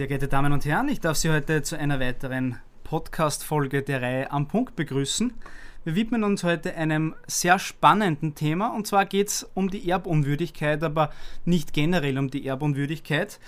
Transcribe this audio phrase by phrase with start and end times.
[0.00, 4.30] Sehr geehrte Damen und Herren, ich darf Sie heute zu einer weiteren Podcast-Folge der Reihe
[4.30, 5.34] Am Punkt begrüßen.
[5.84, 10.82] Wir widmen uns heute einem sehr spannenden Thema und zwar geht es um die Erbunwürdigkeit,
[10.82, 11.10] aber
[11.44, 13.38] nicht generell um die Erbunwürdigkeit.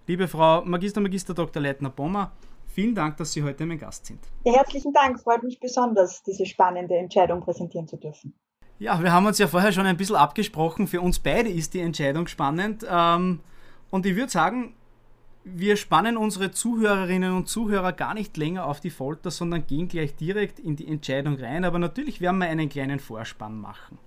[0.07, 1.63] Liebe Frau Magister Magister Dr.
[1.63, 2.33] Leitner-Bommer,
[2.67, 4.21] vielen Dank, dass Sie heute mein Gast sind.
[4.45, 8.35] Ja, herzlichen Dank, freut mich besonders, diese spannende Entscheidung präsentieren zu dürfen.
[8.79, 10.87] Ja, wir haben uns ja vorher schon ein bisschen abgesprochen.
[10.87, 12.87] Für uns beide ist die Entscheidung spannend.
[12.89, 13.41] Ähm,
[13.91, 14.75] und ich würde sagen,
[15.45, 20.15] wir spannen unsere Zuhörerinnen und Zuhörer gar nicht länger auf die Folter, sondern gehen gleich
[20.15, 21.65] direkt in die Entscheidung rein.
[21.65, 23.99] Aber natürlich werden wir einen kleinen Vorspann machen.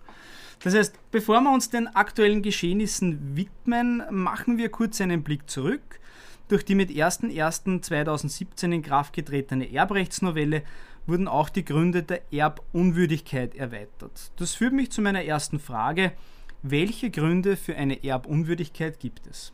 [0.62, 6.00] Das heißt, bevor wir uns den aktuellen Geschehnissen widmen, machen wir kurz einen Blick zurück.
[6.48, 10.64] Durch die mit 01.01.2017 in Kraft getretene Erbrechtsnovelle
[11.06, 14.32] wurden auch die Gründe der Erbunwürdigkeit erweitert.
[14.38, 16.14] Das führt mich zu meiner ersten Frage.
[16.62, 19.52] Welche Gründe für eine Erbunwürdigkeit gibt es?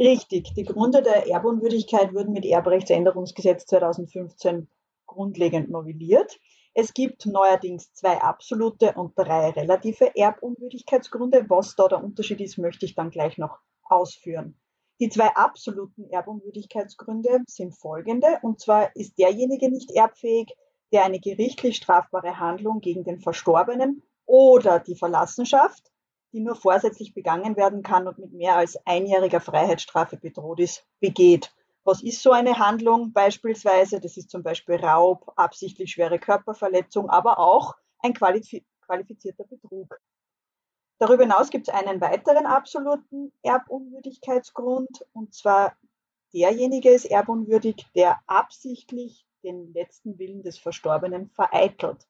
[0.00, 4.66] Richtig, die Gründe der Erbunwürdigkeit wurden mit Erbrechtsänderungsgesetz 2015
[5.04, 6.40] grundlegend novelliert.
[6.72, 11.44] Es gibt neuerdings zwei absolute und drei relative Erbunwürdigkeitsgründe.
[11.50, 14.58] Was da der Unterschied ist, möchte ich dann gleich noch ausführen.
[15.00, 18.38] Die zwei absoluten Erbunwürdigkeitsgründe sind folgende.
[18.40, 20.56] Und zwar ist derjenige nicht erbfähig,
[20.92, 25.89] der eine gerichtlich strafbare Handlung gegen den Verstorbenen oder die Verlassenschaft,
[26.32, 31.52] die nur vorsätzlich begangen werden kann und mit mehr als einjähriger Freiheitsstrafe bedroht ist, begeht.
[31.82, 34.00] Was ist so eine Handlung beispielsweise?
[34.00, 39.98] Das ist zum Beispiel Raub, absichtlich schwere Körperverletzung, aber auch ein qualifizierter Betrug.
[40.98, 45.74] Darüber hinaus gibt es einen weiteren absoluten Erbunwürdigkeitsgrund, und zwar
[46.34, 52.06] derjenige ist erbunwürdig, der absichtlich den letzten Willen des Verstorbenen vereitelt.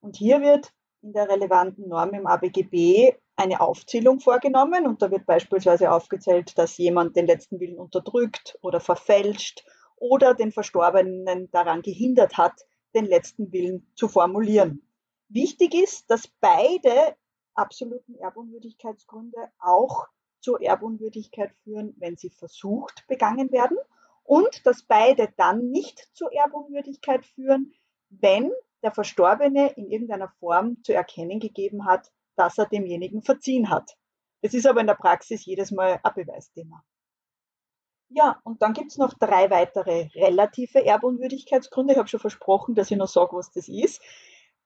[0.00, 5.26] Und hier wird in der relevanten Norm im ABGB eine Aufzählung vorgenommen und da wird
[5.26, 9.64] beispielsweise aufgezählt, dass jemand den letzten Willen unterdrückt oder verfälscht
[9.96, 14.86] oder den Verstorbenen daran gehindert hat, den letzten Willen zu formulieren.
[15.28, 17.16] Wichtig ist, dass beide
[17.54, 20.08] absoluten Erbunwürdigkeitsgründe auch
[20.40, 23.78] zur Erbunwürdigkeit führen, wenn sie versucht begangen werden
[24.24, 27.72] und dass beide dann nicht zur Erbunwürdigkeit führen,
[28.10, 33.96] wenn der Verstorbene in irgendeiner Form zu erkennen gegeben hat, dass er demjenigen verziehen hat.
[34.40, 36.82] Es ist aber in der Praxis jedes Mal ein Beweisthema.
[38.08, 41.94] Ja, und dann gibt es noch drei weitere relative Erbunwürdigkeitsgründe.
[41.94, 44.02] Ich habe schon versprochen, dass ich noch sage, was das ist.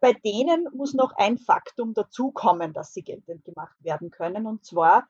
[0.00, 4.47] Bei denen muss noch ein Faktum dazukommen, dass sie geltend gemacht werden können.
[4.47, 5.09] Und zwar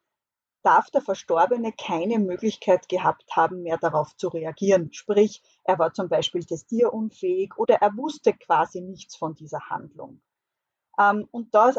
[0.62, 4.92] darf der Verstorbene keine Möglichkeit gehabt haben, mehr darauf zu reagieren.
[4.92, 10.20] Sprich, er war zum Beispiel testierunfähig oder er wusste quasi nichts von dieser Handlung.
[10.98, 11.72] Ähm, und da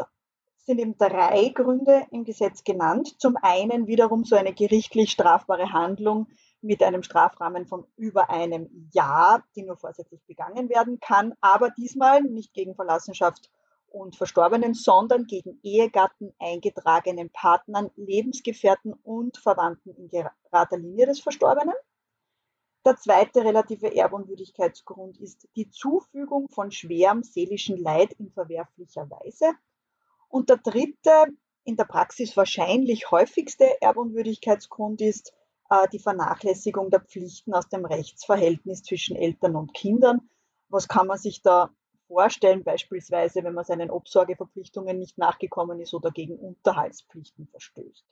[0.68, 3.18] sind eben drei Gründe im Gesetz genannt.
[3.18, 6.26] Zum einen wiederum so eine gerichtlich strafbare Handlung
[6.60, 12.20] mit einem Strafrahmen von über einem Jahr, die nur vorsätzlich begangen werden kann, aber diesmal
[12.22, 13.50] nicht gegen Verlassenschaft
[13.86, 21.74] und Verstorbenen, sondern gegen Ehegatten, eingetragenen Partnern, Lebensgefährten und Verwandten in gerader Linie des Verstorbenen.
[22.84, 29.54] Der zweite relative Erbunwürdigkeitsgrund ist die Zufügung von schwerem seelischen Leid in verwerflicher Weise.
[30.28, 31.26] Und der dritte,
[31.64, 35.32] in der Praxis wahrscheinlich häufigste Erbunwürdigkeitsgrund ist
[35.70, 40.28] äh, die Vernachlässigung der Pflichten aus dem Rechtsverhältnis zwischen Eltern und Kindern.
[40.68, 41.70] Was kann man sich da
[42.08, 48.04] vorstellen, beispielsweise, wenn man seinen Obsorgeverpflichtungen nicht nachgekommen ist oder gegen Unterhaltspflichten verstößt.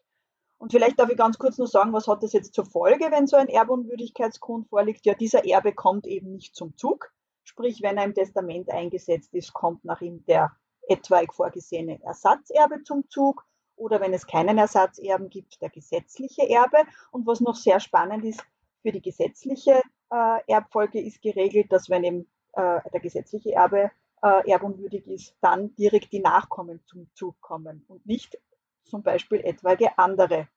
[0.59, 3.27] Und vielleicht darf ich ganz kurz nur sagen, was hat das jetzt zur Folge, wenn
[3.27, 5.04] so ein Erbunwürdigkeitsgrund vorliegt?
[5.04, 7.12] Ja, dieser Erbe kommt eben nicht zum Zug.
[7.44, 10.56] Sprich, wenn er im Testament eingesetzt ist, kommt nach ihm der
[10.88, 13.44] etwaig vorgesehene Ersatzerbe zum Zug
[13.76, 16.78] oder wenn es keinen Ersatzerben gibt, der gesetzliche Erbe.
[17.10, 18.44] Und was noch sehr spannend ist,
[18.83, 23.91] für die gesetzliche äh, Erbfolge ist geregelt, dass wenn eben äh, der gesetzliche Erbe
[24.22, 28.38] äh, erbunwürdig ist, dann direkt die Nachkommen zum Zug kommen und nicht
[28.84, 30.48] zum Beispiel etwaige andere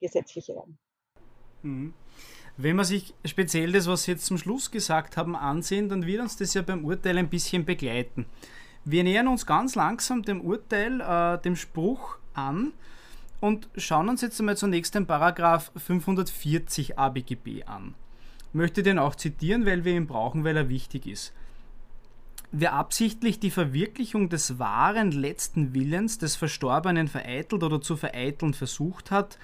[0.00, 0.78] gesetzliche Erben.
[1.62, 1.94] Mhm.
[2.56, 6.20] Wenn man sich speziell das, was Sie jetzt zum Schluss gesagt haben, ansehen, dann wird
[6.20, 8.26] uns das ja beim Urteil ein bisschen begleiten.
[8.84, 12.72] Wir nähern uns ganz langsam dem Urteil, äh, dem Spruch an
[13.40, 17.94] und schauen uns jetzt einmal zunächst den Paragraph 540 ABGB an.
[18.48, 21.32] Ich möchte den auch zitieren, weil wir ihn brauchen, weil er wichtig ist.
[22.54, 29.10] Wer absichtlich die Verwirklichung des wahren letzten Willens des Verstorbenen vereitelt oder zu vereiteln versucht
[29.10, 29.38] hat,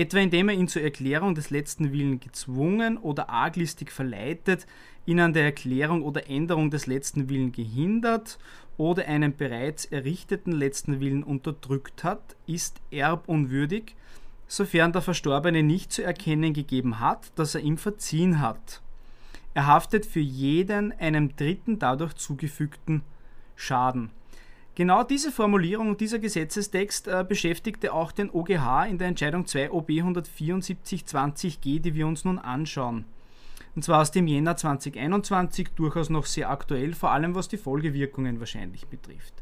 [0.00, 4.66] etwa indem er ihn zur Erklärung des letzten Willens gezwungen oder arglistig verleitet,
[5.04, 8.38] ihn an der Erklärung oder Änderung des letzten Willens gehindert
[8.78, 13.94] oder einen bereits errichteten letzten Willen unterdrückt hat, ist erbunwürdig,
[14.48, 18.80] sofern der Verstorbene nicht zu erkennen gegeben hat, dass er ihm verziehen hat.
[19.52, 23.02] Er haftet für jeden einem Dritten dadurch zugefügten
[23.54, 24.10] Schaden.
[24.80, 29.72] Genau diese Formulierung und dieser Gesetzestext äh, beschäftigte auch den OGH in der Entscheidung 2
[29.72, 33.04] OB 174-20g, die wir uns nun anschauen.
[33.76, 38.40] Und zwar aus dem Jänner 2021, durchaus noch sehr aktuell, vor allem was die Folgewirkungen
[38.40, 39.34] wahrscheinlich betrifft.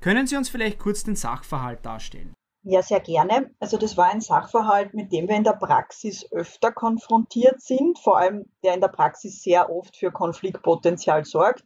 [0.00, 2.34] Können Sie uns vielleicht kurz den Sachverhalt darstellen?
[2.64, 3.52] Ja, sehr gerne.
[3.60, 8.18] Also das war ein Sachverhalt, mit dem wir in der Praxis öfter konfrontiert sind, vor
[8.18, 11.62] allem der in der Praxis sehr oft für Konfliktpotenzial sorgt.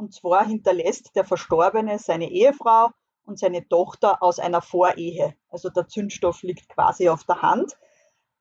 [0.00, 2.88] Und zwar hinterlässt der Verstorbene seine Ehefrau
[3.26, 5.34] und seine Tochter aus einer Vorehe.
[5.50, 7.76] Also der Zündstoff liegt quasi auf der Hand.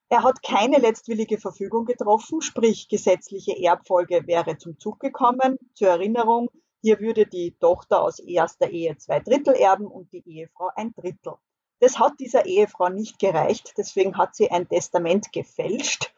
[0.07, 5.57] Er hat keine letztwillige Verfügung getroffen, sprich gesetzliche Erbfolge wäre zum Zug gekommen.
[5.73, 6.47] Zur Erinnerung,
[6.81, 11.33] hier würde die Tochter aus erster Ehe zwei Drittel erben und die Ehefrau ein Drittel.
[11.81, 16.13] Das hat dieser Ehefrau nicht gereicht, deswegen hat sie ein Testament gefälscht.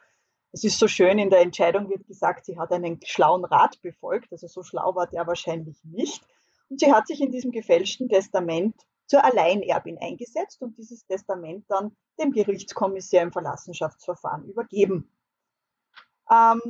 [0.52, 4.32] Es ist so schön, in der Entscheidung wird gesagt, sie hat einen schlauen Rat befolgt,
[4.32, 6.22] also so schlau war der wahrscheinlich nicht.
[6.68, 8.76] Und sie hat sich in diesem gefälschten Testament
[9.06, 15.10] zur Alleinerbin eingesetzt und dieses Testament dann dem Gerichtskommissär im Verlassenschaftsverfahren übergeben.
[16.30, 16.60] Ähm,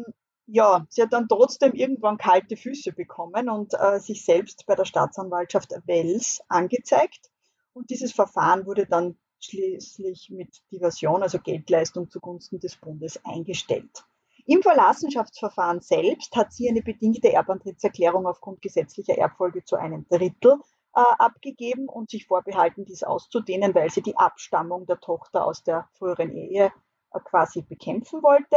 [0.46, 4.84] ja, sie hat dann trotzdem irgendwann kalte Füße bekommen und äh, sich selbst bei der
[4.84, 7.30] Staatsanwaltschaft Wels angezeigt.
[7.72, 14.04] Und dieses Verfahren wurde dann schließlich mit Diversion, also Geldleistung zugunsten des Bundes, eingestellt.
[14.44, 20.58] Im Verlassenschaftsverfahren selbst hat sie eine bedingte Erbantrittserklärung aufgrund gesetzlicher Erbfolge zu einem Drittel
[20.94, 25.88] äh, abgegeben und sich vorbehalten, dies auszudehnen, weil sie die Abstammung der Tochter aus der
[25.92, 26.72] früheren Ehe
[27.12, 28.56] äh, quasi bekämpfen wollte.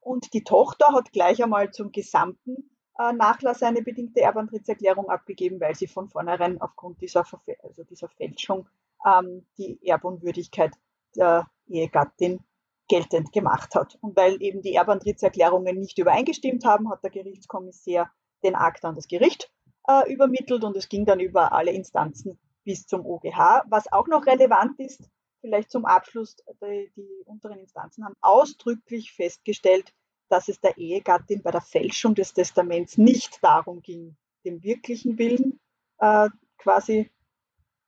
[0.00, 5.74] Und die Tochter hat gleich einmal zum gesamten äh, Nachlass eine bedingte Erbantrittserklärung abgegeben, weil
[5.74, 7.24] sie von vornherein aufgrund dieser,
[7.62, 8.68] also dieser Fälschung
[9.04, 10.72] ähm, die Erbunwürdigkeit
[11.16, 12.40] der Ehegattin
[12.88, 13.96] geltend gemacht hat.
[14.00, 18.10] Und weil eben die Erbantrittserklärungen nicht übereingestimmt haben, hat der Gerichtskommissär
[18.42, 19.50] den Akt an das Gericht
[19.88, 23.64] äh, übermittelt und es ging dann über alle Instanzen bis zum OGH.
[23.68, 25.08] Was auch noch relevant ist,
[25.40, 29.92] vielleicht zum Abschluss, die, die unteren Instanzen haben ausdrücklich festgestellt,
[30.28, 35.60] dass es der Ehegattin bei der Fälschung des Testaments nicht darum ging, dem wirklichen Willen
[35.98, 36.28] äh,
[36.58, 37.10] quasi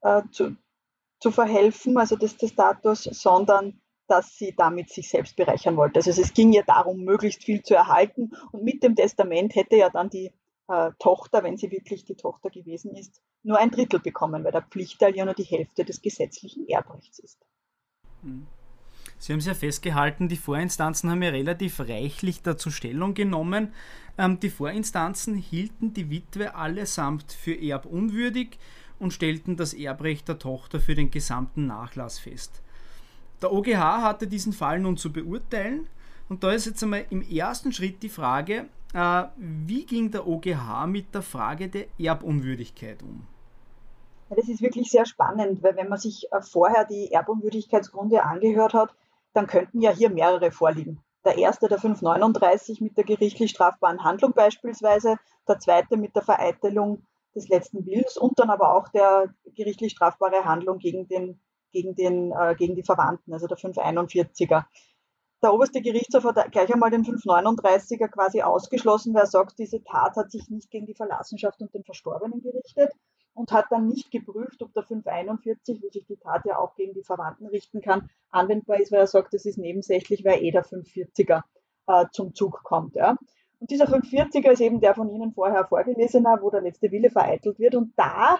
[0.02, 0.56] äh, zu,
[1.18, 5.98] zu verhelfen, also des Testators, sondern dass sie damit sich selbst bereichern wollte.
[5.98, 8.30] Also es ging ihr darum, möglichst viel zu erhalten.
[8.52, 10.32] Und mit dem Testament hätte ja dann die
[10.68, 14.62] äh, Tochter, wenn sie wirklich die Tochter gewesen ist, nur ein Drittel bekommen, weil der
[14.62, 17.38] Pflichtteil ja nur die Hälfte des gesetzlichen Erbrechts ist.
[18.22, 18.46] Mhm.
[19.18, 23.72] Sie haben es ja festgehalten, die Vorinstanzen haben ja relativ reichlich dazu Stellung genommen.
[24.18, 28.58] Ähm, die Vorinstanzen hielten die Witwe allesamt für erbunwürdig
[28.98, 32.62] und stellten das Erbrecht der Tochter für den gesamten Nachlass fest.
[33.42, 35.86] Der OGH hatte diesen Fall nun zu beurteilen
[36.28, 40.86] und da ist jetzt einmal im ersten Schritt die Frage, äh, wie ging der OGH
[40.86, 43.26] mit der Frage der Erbunwürdigkeit um?
[44.28, 48.94] das ist wirklich sehr spannend, weil wenn man sich äh, vorher die Erbunwürdigkeitsgründe angehört hat,
[49.34, 51.00] dann könnten ja hier mehrere vorliegen.
[51.24, 55.16] Der erste, der 539 mit der gerichtlich strafbaren Handlung beispielsweise,
[55.48, 57.02] der zweite mit der Vereitelung
[57.36, 61.40] des letzten Willens und dann aber auch der gerichtlich strafbare Handlung gegen, den,
[61.72, 64.64] gegen, den, äh, gegen die Verwandten, also der 541er.
[65.42, 70.16] Der oberste Gerichtshof hat gleich einmal den 539er quasi ausgeschlossen, weil er sagt, diese Tat
[70.16, 72.90] hat sich nicht gegen die Verlassenschaft und den Verstorbenen gerichtet,
[73.36, 76.94] und hat dann nicht geprüft, ob der 541, wo sich die Tat ja auch gegen
[76.94, 80.64] die Verwandten richten kann, anwendbar ist, weil er sagt, das ist nebensächlich, weil eh der
[80.64, 81.42] 540er
[81.86, 82.96] äh, zum Zug kommt.
[82.96, 83.16] Ja.
[83.58, 87.58] Und dieser 540er ist eben der von Ihnen vorher vorgelesene, wo der letzte Wille vereitelt
[87.58, 87.74] wird.
[87.74, 88.38] Und da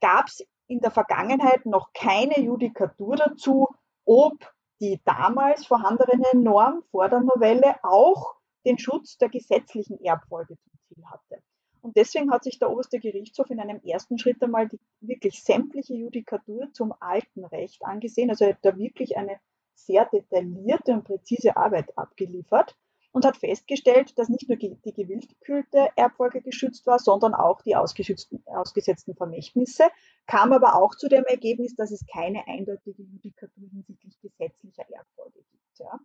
[0.00, 3.68] gab es in der Vergangenheit noch keine Judikatur dazu,
[4.04, 10.72] ob die damals vorhandene Norm vor der Novelle auch den Schutz der gesetzlichen Erbfolge zum
[10.86, 11.42] Ziel hatte.
[11.80, 15.94] Und deswegen hat sich der oberste Gerichtshof in einem ersten Schritt einmal die, wirklich sämtliche
[15.94, 18.30] Judikatur zum alten Recht angesehen.
[18.30, 19.38] Also er hat da wirklich eine
[19.74, 22.76] sehr detaillierte und präzise Arbeit abgeliefert
[23.18, 29.16] und hat festgestellt, dass nicht nur die gewillkühlte Erbfolge geschützt war, sondern auch die ausgesetzten
[29.16, 29.88] Vermächtnisse,
[30.28, 35.78] kam aber auch zu dem Ergebnis, dass es keine eindeutige Judikatur hinsichtlich gesetzlicher Erbfolge gibt.
[35.80, 35.98] Ja.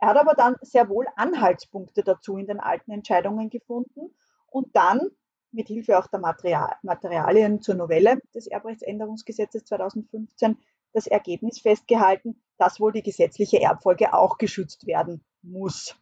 [0.00, 4.14] Er hat aber dann sehr wohl Anhaltspunkte dazu in den alten Entscheidungen gefunden
[4.46, 5.00] und dann
[5.52, 10.58] mit Hilfe auch der Material Materialien zur Novelle des Erbrechtsänderungsgesetzes 2015
[10.92, 15.96] das Ergebnis festgehalten, dass wohl die gesetzliche Erbfolge auch geschützt werden muss.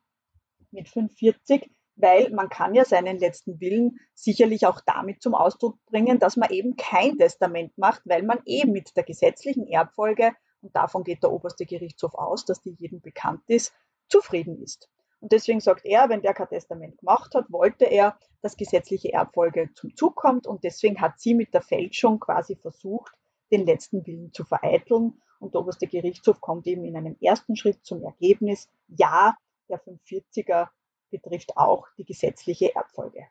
[0.71, 6.19] Mit 45, weil man kann ja seinen letzten Willen sicherlich auch damit zum Ausdruck bringen,
[6.19, 11.05] dass man eben kein Testament macht, weil man eben mit der gesetzlichen Erbfolge, und davon
[11.05, 13.73] geht der oberste Gerichtshof aus, dass die jedem bekannt ist,
[14.09, 14.89] zufrieden ist.
[15.21, 19.71] Und deswegen sagt er, wenn der kein Testament gemacht hat, wollte er, dass gesetzliche Erbfolge
[19.75, 23.13] zum Zug kommt und deswegen hat sie mit der Fälschung quasi versucht,
[23.51, 25.21] den letzten Willen zu vereiteln.
[25.41, 29.37] Und der oberste Gerichtshof kommt eben in einem ersten Schritt zum Ergebnis, ja,
[29.69, 30.69] der 540er
[31.11, 33.27] betrifft auch die gesetzliche Erbfolge.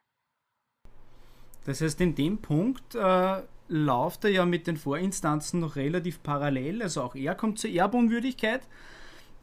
[1.65, 6.81] Das heißt, in dem Punkt äh, läuft er ja mit den Vorinstanzen noch relativ parallel.
[6.81, 8.61] Also auch er kommt zur Erbunwürdigkeit.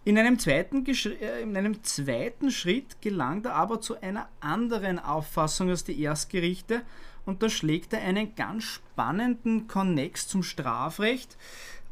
[0.07, 5.71] In einem, zweiten, äh, in einem zweiten Schritt gelangt er aber zu einer anderen Auffassung
[5.71, 6.83] als die Erstgerichte
[7.25, 11.39] und da schlägt er einen ganz spannenden Konnex zum Strafrecht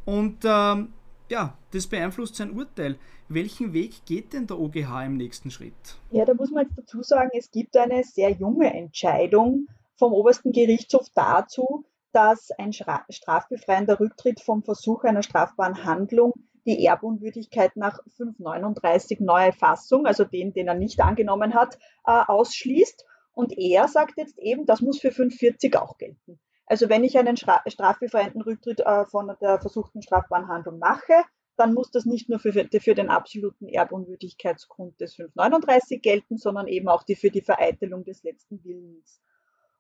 [0.04, 0.92] und ähm,
[1.33, 2.99] ja, das beeinflusst sein Urteil.
[3.29, 5.73] Welchen Weg geht denn der OGH im nächsten Schritt?
[6.11, 10.53] Ja, da muss man jetzt dazu sagen, es gibt eine sehr junge Entscheidung vom obersten
[10.53, 16.35] Gerichtshof dazu, dass ein strafbefreiender Rücktritt vom Versuch einer strafbaren Handlung
[16.67, 23.07] die Erbunwürdigkeit nach 539 neue Fassung, also den, den er nicht angenommen hat, äh, ausschließt.
[23.33, 26.39] Und er sagt jetzt eben, das muss für 540 auch gelten.
[26.66, 31.25] Also wenn ich einen strafbefreiten Rücktritt äh, von der versuchten strafbaren Handlung mache,
[31.57, 36.88] dann muss das nicht nur für, für den absoluten Erbunwürdigkeitsgrund des 539 gelten, sondern eben
[36.88, 39.21] auch die für die Vereitelung des letzten Willens.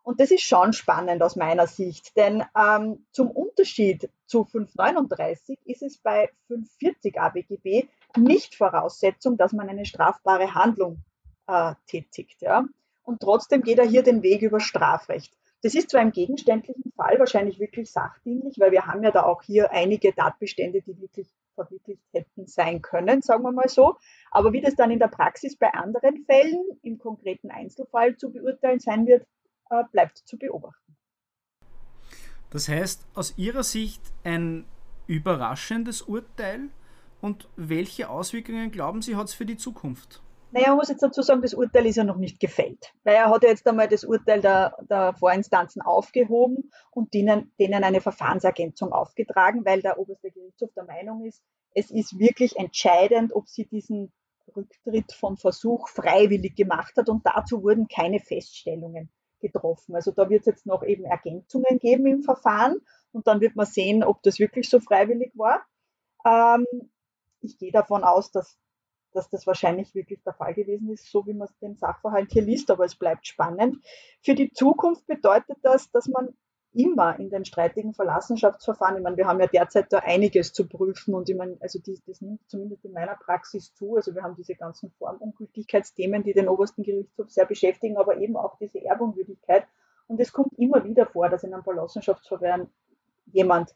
[0.02, 5.82] Und das ist schon spannend aus meiner Sicht, denn ähm, zum Unterschied zu 539 ist
[5.82, 7.86] es bei 540 ABGB
[8.16, 11.04] nicht Voraussetzung, dass man eine strafbare Handlung
[11.46, 12.42] äh, tätigt.
[12.42, 12.64] Ja?
[13.04, 15.32] Und trotzdem geht er hier den Weg über Strafrecht.
[15.62, 19.42] Das ist zwar im gegenständlichen Fall wahrscheinlich wirklich sachdienlich, weil wir haben ja da auch
[19.42, 23.96] hier einige Tatbestände, die wirklich verwirklicht hätten sein können, sagen wir mal so.
[24.32, 28.80] Aber wie das dann in der Praxis bei anderen Fällen im konkreten Einzelfall zu beurteilen
[28.80, 29.24] sein wird,
[29.70, 30.96] äh, bleibt zu beobachten.
[32.50, 34.64] Das heißt, aus Ihrer Sicht ein
[35.06, 36.70] überraschendes Urteil
[37.20, 40.22] und welche Auswirkungen glauben Sie, hat es für die Zukunft?
[40.52, 42.92] Naja, man muss jetzt dazu sagen, das Urteil ist ja noch nicht gefällt.
[43.04, 47.84] Weil er hat ja jetzt einmal das Urteil der, der Vorinstanzen aufgehoben und denen, denen
[47.84, 51.42] eine Verfahrensergänzung aufgetragen, weil der oberste Gerichtshof der Meinung ist,
[51.74, 54.12] es ist wirklich entscheidend, ob sie diesen
[54.54, 59.94] Rücktritt vom Versuch freiwillig gemacht hat und dazu wurden keine Feststellungen getroffen.
[59.94, 62.76] Also da wird es jetzt noch eben Ergänzungen geben im Verfahren
[63.12, 65.64] und dann wird man sehen, ob das wirklich so freiwillig war.
[66.26, 66.66] Ähm,
[67.40, 68.58] ich gehe davon aus, dass,
[69.12, 72.70] dass das wahrscheinlich wirklich der Fall gewesen ist, so wie man den Sachverhalt hier liest,
[72.70, 73.84] aber es bleibt spannend.
[74.22, 76.28] Für die Zukunft bedeutet das, dass man
[76.74, 81.14] immer in den streitigen Verlassenschaftsverfahren, ich meine, wir haben ja derzeit da einiges zu prüfen
[81.14, 83.96] und ich meine, also die, das nimmt zumindest in meiner Praxis zu.
[83.96, 88.56] Also wir haben diese ganzen Formungültigkeitsthemen, die den obersten Gerichtshof sehr beschäftigen, aber eben auch
[88.58, 89.66] diese Erbunwürdigkeit.
[90.06, 92.68] Und es kommt immer wieder vor, dass in einem Verlassenschaftsverfahren
[93.26, 93.74] jemand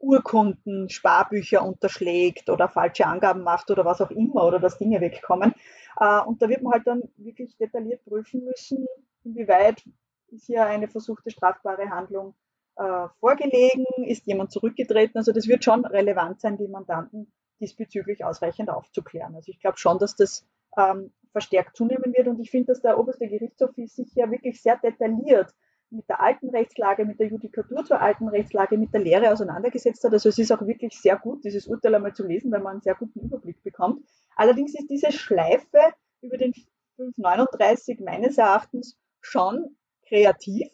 [0.00, 5.54] Urkunden, Sparbücher unterschlägt oder falsche Angaben macht oder was auch immer oder dass Dinge wegkommen.
[6.00, 8.86] Äh, und da wird man halt dann wirklich detailliert prüfen müssen,
[9.24, 9.82] inwieweit
[10.28, 12.34] ist hier eine versuchte strafbare Handlung
[12.76, 15.16] äh, vorgelegen, ist jemand zurückgetreten.
[15.16, 19.34] Also das wird schon relevant sein, die Mandanten diesbezüglich ausreichend aufzuklären.
[19.34, 22.98] Also ich glaube schon, dass das ähm, verstärkt zunehmen wird und ich finde, dass der
[22.98, 25.54] oberste Gerichtshof sich ja wirklich sehr detailliert
[25.90, 30.12] mit der alten Rechtslage, mit der Judikatur zur alten Rechtslage, mit der Lehre auseinandergesetzt hat.
[30.12, 32.82] Also es ist auch wirklich sehr gut, dieses Urteil einmal zu lesen, weil man einen
[32.82, 34.04] sehr guten Überblick bekommt.
[34.36, 35.78] Allerdings ist diese Schleife
[36.20, 36.52] über den
[36.96, 39.76] 539 meines Erachtens schon
[40.06, 40.68] kreativ,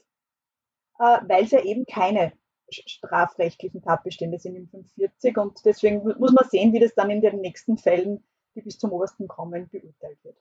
[0.98, 2.32] äh, weil es ja eben keine
[2.70, 7.40] strafrechtlichen Tatbestände sind im 45 und deswegen muss man sehen, wie das dann in den
[7.40, 10.36] nächsten Fällen, die bis zum obersten kommen, beurteilt wird.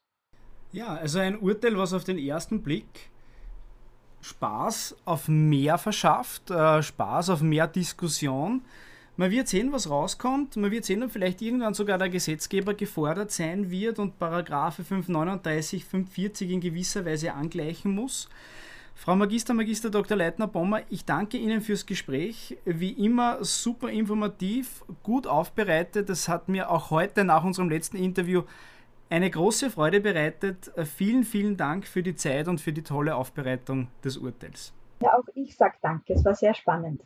[0.72, 3.12] Ja, also ein Urteil, was auf den ersten Blick
[4.24, 8.62] Spaß auf mehr verschafft, äh, Spaß auf mehr Diskussion.
[9.16, 10.56] Man wird sehen, was rauskommt.
[10.58, 15.86] Man wird sehen, ob vielleicht irgendwann sogar der Gesetzgeber gefordert sein wird und Paragraphe 539,
[15.86, 18.28] 540 in gewisser Weise angleichen muss.
[18.96, 20.16] Frau Magister, Magister Dr.
[20.18, 22.58] Leitner-Bommer, ich danke Ihnen fürs Gespräch.
[22.64, 26.10] Wie immer super informativ, gut aufbereitet.
[26.10, 28.44] Das hat mir auch heute nach unserem letzten Interview
[29.10, 30.72] eine große Freude bereitet.
[30.86, 34.74] Vielen, vielen Dank für die Zeit und für die tolle Aufbereitung des Urteils.
[35.02, 36.14] Ja, auch ich sage danke.
[36.14, 37.02] Es war sehr spannend.